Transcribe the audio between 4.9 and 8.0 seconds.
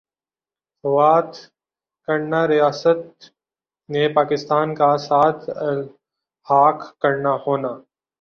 ساتھ الحاق کرنا ہونا